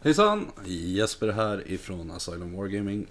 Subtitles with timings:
[0.00, 0.46] Hejsan!
[0.64, 3.06] Jesper här ifrån Asylum Wargaming.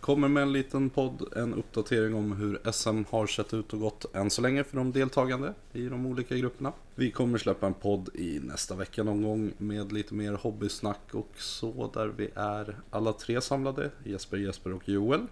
[0.00, 4.14] Kommer med en liten podd, en uppdatering om hur SM har sett ut och gått
[4.14, 6.72] än så länge för de deltagande i de olika grupperna.
[6.94, 11.30] Vi kommer släppa en podd i nästa vecka någon gång med lite mer hobbysnack och
[11.36, 15.26] så där vi är alla tre samlade, Jesper, Jesper och Joel.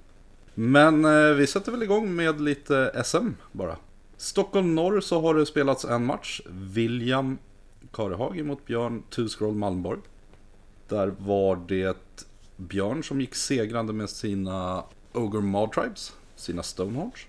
[0.54, 3.76] Men eh, vi sätter väl igång med lite SM bara.
[4.16, 6.40] Stockholm Norr så har det spelats en match.
[6.50, 7.38] William
[7.90, 10.00] Karehag mot Björn Tuscroll Malmborg.
[10.88, 12.26] Där var det
[12.56, 17.26] Björn som gick segrande med sina Ogre Mod Tribes, sina Stonehorns.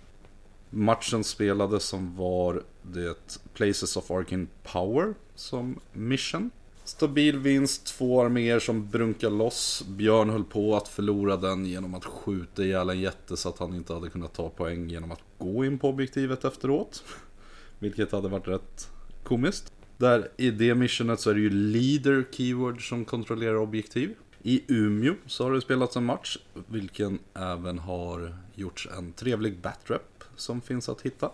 [0.69, 6.51] Matchen spelades som var det Places of Arcane Power som mission.
[6.83, 9.83] Stabil vinst, två arméer som brunkar loss.
[9.87, 13.75] Björn höll på att förlora den genom att skjuta ihjäl en jätte så att han
[13.75, 17.03] inte hade kunnat ta poäng genom att gå in på objektivet efteråt.
[17.79, 18.89] Vilket hade varit rätt
[19.23, 19.73] komiskt.
[19.99, 24.15] Där i det missionet så är det ju leader keyword som kontrollerar objektiv.
[24.43, 30.23] I Umeå så har det spelats en match, vilken även har gjorts en trevlig batrap
[30.35, 31.31] som finns att hitta.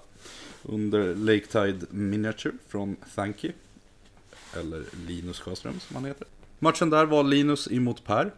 [0.64, 3.52] Under Lake Tide Miniature från Thanky.
[4.54, 6.28] Eller Linus Sjöström som han heter.
[6.60, 8.32] Matchen där var Linus emot Per.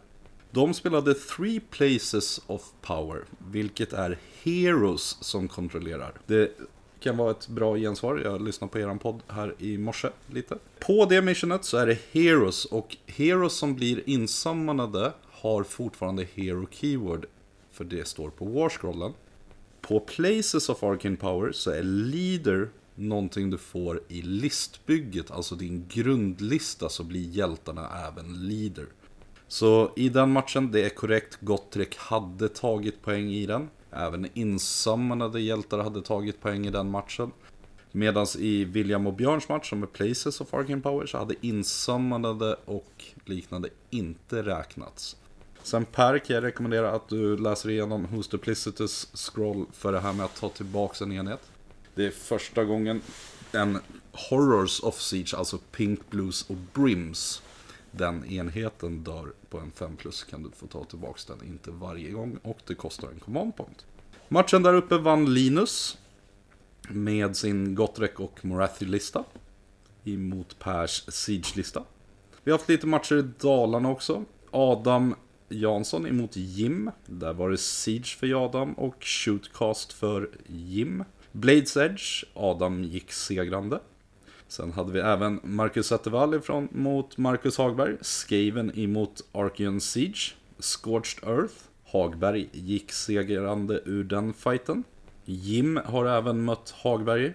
[0.50, 6.12] De spelade Three Places of Power, vilket är Heroes som kontrollerar.
[6.26, 6.52] Det
[7.00, 8.20] kan vara ett bra gensvar.
[8.24, 10.58] Jag lyssnade på eran podd här i morse lite.
[10.78, 16.66] På det missionet så är det Heroes och Heroes som blir insamlade har fortfarande Hero
[16.70, 17.26] Keyword.
[17.72, 19.12] För det står på Warscrollen.
[19.80, 25.84] På Places of Arcane Power så är Leader någonting du får i listbygget, alltså din
[25.88, 28.86] grundlista så blir hjältarna även leader.
[29.48, 33.68] Så i den matchen, det är korrekt, Gottrek hade tagit poäng i den.
[33.92, 37.30] Även insamlade hjältar hade tagit poäng i den matchen.
[37.92, 42.56] Medan i William och Björns match, som är Places of Arcane Power, så hade insamlade
[42.64, 45.16] och liknande inte räknats.
[45.62, 50.12] Sen Per kan jag rekommendera att du läser igenom Who's Duplicitous Scroll för det här
[50.12, 51.50] med att ta tillbaka en enhet.
[51.94, 53.00] Det är första gången
[53.52, 53.78] en
[54.12, 57.42] Horrors of Siege, alltså Pink Blues och Brims.
[57.90, 62.10] Den enheten dör på en 5 plus kan du få ta tillbaka den, inte varje
[62.10, 62.38] gång.
[62.42, 63.86] Och det kostar en command point.
[64.28, 65.98] Matchen där uppe vann Linus.
[66.88, 69.24] Med sin Gottrek och Morathi-lista.
[70.04, 71.84] Emot Pers Siege-lista.
[72.44, 74.24] Vi har haft lite matcher i Dalarna också.
[74.50, 75.14] Adam
[75.48, 76.90] Jansson emot Jim.
[77.06, 81.04] Där var det Siege för Adam och Shootcast för Jim.
[81.32, 83.80] Blades Edge, Adam gick segrande.
[84.48, 87.96] Sen hade vi även Marcus Zettervall från, mot Marcus Hagberg.
[88.00, 90.34] Skaven emot Archeon Siege.
[90.58, 91.54] Scorched Earth.
[91.84, 94.84] Hagberg gick segrande ur den fighten.
[95.24, 97.34] Jim har även mött Hagberg.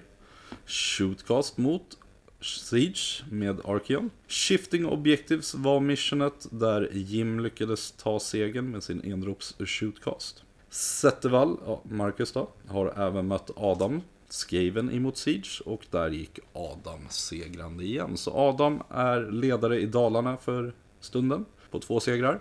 [0.65, 1.97] Shootcast mot
[2.41, 4.09] Siege med Archeon.
[4.27, 10.43] Shifting Objectives var missionet där Jim lyckades ta segern med sin enrops shootcast.
[10.69, 14.01] Zettervall, ja, Marcus då, har även mött Adam
[14.33, 18.17] Skaven emot Siege och där gick Adam segrande igen.
[18.17, 22.39] Så Adam är ledare i Dalarna för stunden på två segrar.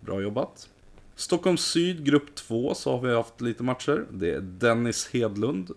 [0.00, 0.68] Bra jobbat.
[1.14, 4.06] Stockholm Syd, grupp 2, så har vi haft lite matcher.
[4.10, 5.70] Det är Dennis Hedlund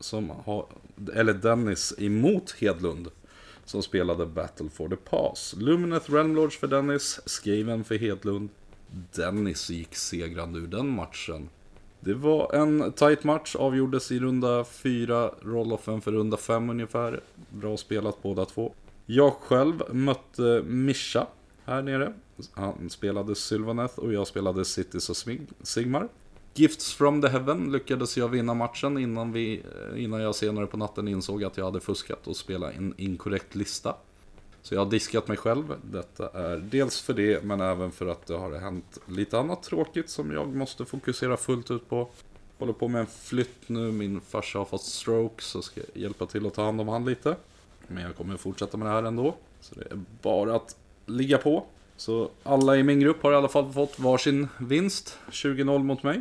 [0.00, 0.66] som har,
[1.14, 3.10] eller Dennis emot Hedlund
[3.64, 5.54] som spelade Battle for the Pass.
[5.58, 8.48] Lumineth Realmlords för Dennis, Skaven för Hedlund.
[9.16, 11.48] Dennis gick segrande ur den matchen.
[12.04, 17.20] Det var en tight match, avgjordes i runda 4, rolloffen för runda 5 ungefär.
[17.50, 18.72] Bra spelat båda två.
[19.06, 21.26] Jag själv mötte Mischa
[21.64, 22.12] här nere.
[22.52, 25.16] Han spelade Sylvaneth och jag spelade Cities och
[25.62, 26.08] Sigmar.
[26.54, 29.62] Gifts from the Heaven lyckades jag vinna matchen innan, vi,
[29.96, 33.96] innan jag senare på natten insåg att jag hade fuskat och spelat en inkorrekt lista.
[34.64, 35.74] Så jag har diskat mig själv.
[35.82, 40.10] Detta är dels för det, men även för att det har hänt lite annat tråkigt
[40.10, 42.08] som jag måste fokusera fullt ut på.
[42.58, 46.26] Håller på med en flytt nu, min farsa har fått stroke, så ska jag hjälpa
[46.26, 47.36] till att ta hand om han lite.
[47.86, 49.34] Men jag kommer fortsätta med det här ändå.
[49.60, 50.76] Så det är bara att
[51.06, 51.66] ligga på.
[51.96, 55.18] Så alla i min grupp har i alla fall fått varsin vinst.
[55.30, 56.20] 20-0 mot mig.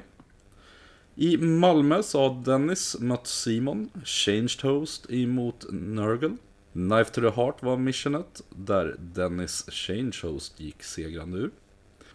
[1.16, 3.90] I Malmö så har Dennis mött Simon.
[4.06, 6.38] Changed Host emot Nurgle.
[6.74, 11.52] Knife to the Heart var missionet, där Dennis Changehost gick segrande ur.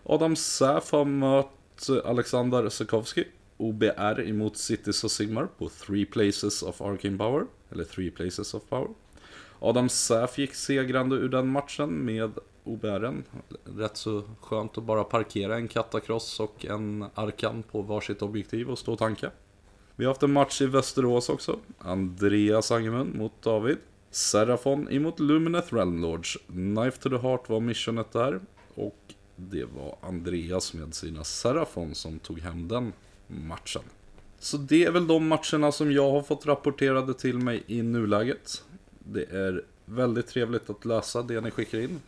[0.03, 3.25] Adam Säf har mött Alexander Sekowski.
[3.57, 7.47] OBR emot Cities och Sigmar på Three Places of Arcane Power.
[7.71, 8.89] Eller Three Places of Power.
[9.59, 12.31] Adam Säf gick segrande ur den matchen med
[12.65, 13.25] OBRen.
[13.65, 18.79] Rätt så skönt att bara parkera en katakross och en arkan på varsitt objektiv och
[18.79, 19.31] stå och tanka.
[19.97, 21.59] Vi har haft en match i Västerås också.
[21.79, 23.77] Andreas Angemund mot David.
[24.11, 26.39] Serafon emot Lumineth Realmlords.
[26.47, 28.41] Knife to the Heart var missionet där.
[28.75, 28.99] och
[29.37, 32.93] det var Andreas med sina Serafon som tog hem den
[33.27, 33.83] matchen.
[34.39, 38.65] Så det är väl de matcherna som jag har fått rapporterade till mig i nuläget.
[38.99, 42.01] Det är väldigt trevligt att läsa det ni skickar in.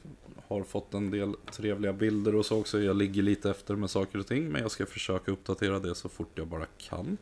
[0.49, 2.81] Har fått en del trevliga bilder och så också.
[2.81, 6.09] Jag ligger lite efter med saker och ting, men jag ska försöka uppdatera det så
[6.09, 7.17] fort jag bara kan.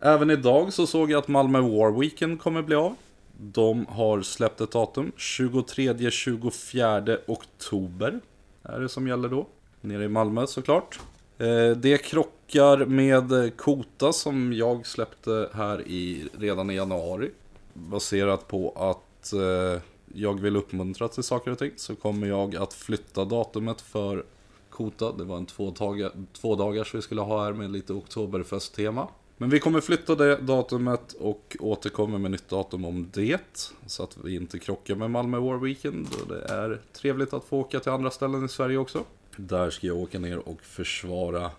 [0.00, 2.96] Även idag så såg jag att Malmö War Weekend kommer bli av.
[3.42, 8.20] De har släppt ett datum, 23-24 oktober
[8.62, 9.46] är det som gäller då.
[9.80, 11.00] Nere i Malmö såklart.
[11.38, 17.30] Eh, det krockar med Kota som jag släppte här i, redan i januari.
[17.72, 19.82] Baserat på att eh,
[20.14, 24.24] jag vill uppmuntra till saker och ting så kommer jag att flytta datumet för
[24.70, 25.12] Kota.
[25.12, 29.08] Det var en två, dagar, två dagars vi skulle ha här med lite Oktoberfest-tema.
[29.40, 33.70] Men vi kommer flytta det datumet och återkommer med nytt datum om det.
[33.86, 36.06] Så att vi inte krockar med Malmö War Weekend.
[36.22, 39.04] Och det är trevligt att få åka till andra ställen i Sverige också.
[39.36, 41.50] Där ska jag åka ner och försvara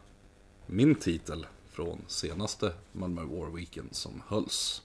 [0.66, 4.82] min titel från senaste Malmö War Weekend som hölls.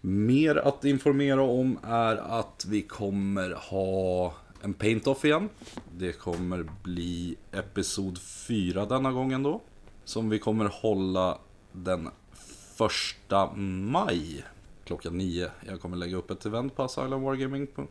[0.00, 5.48] Mer att informera om är att vi kommer ha en paint-off igen.
[5.98, 9.60] Det kommer bli Episod 4 denna gången då.
[10.04, 11.38] Som vi kommer hålla
[11.72, 12.08] den
[12.80, 14.44] första maj
[14.84, 15.50] klockan nio.
[15.66, 17.86] Jag kommer lägga upp ett event på Asylum Wargaming på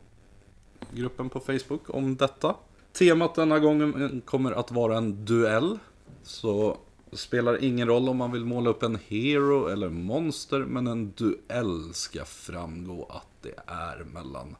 [0.92, 2.56] gruppen på Facebook om detta.
[2.92, 5.80] Temat denna gången kommer att vara en duell.
[6.24, 6.78] Så
[7.10, 11.12] det spelar ingen roll om man vill måla upp en hero eller monster, men en
[11.12, 14.56] duell ska framgå att det är mellan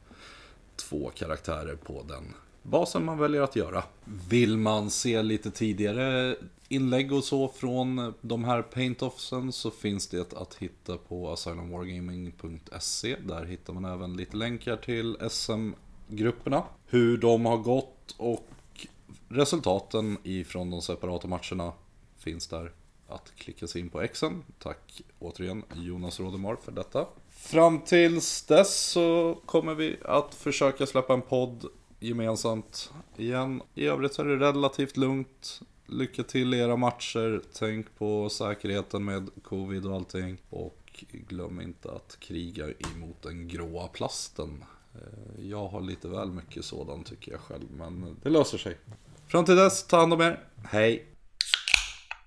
[0.76, 3.84] två karaktärer på den basen man väljer att göra.
[4.28, 6.36] Vill man se lite tidigare
[6.68, 13.16] inlägg och så från de här paint-offsen så finns det att hitta på asylumwargaming.se.
[13.16, 16.62] Där hittar man även lite länkar till SM-grupperna.
[16.86, 18.46] Hur de har gått och
[19.28, 21.72] resultaten ifrån de separata matcherna
[22.18, 22.72] finns där
[23.08, 24.44] att klicka sig in på Xen.
[24.58, 27.06] Tack återigen Jonas Rodemar för detta.
[27.30, 31.66] Fram tills dess så kommer vi att försöka släppa en podd
[32.00, 33.62] gemensamt igen.
[33.74, 35.60] I övrigt så är det relativt lugnt.
[35.86, 37.42] Lycka till i era matcher.
[37.52, 40.38] Tänk på säkerheten med covid och allting.
[40.50, 44.64] Och glöm inte att kriga emot den gråa plasten.
[44.94, 48.78] Eh, jag har lite väl mycket sådan tycker jag själv, men det löser sig.
[49.26, 50.44] Fram till dess, ta hand om er.
[50.64, 51.06] Hej!